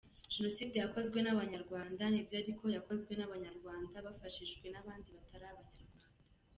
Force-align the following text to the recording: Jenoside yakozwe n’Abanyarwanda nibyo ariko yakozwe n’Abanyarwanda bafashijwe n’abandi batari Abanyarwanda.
Jenoside 0.33 0.75
yakozwe 0.83 1.17
n’Abanyarwanda 1.21 2.03
nibyo 2.07 2.35
ariko 2.41 2.63
yakozwe 2.75 3.11
n’Abanyarwanda 3.15 3.95
bafashijwe 4.05 4.65
n’abandi 4.69 5.07
batari 5.17 5.45
Abanyarwanda. 5.53 6.05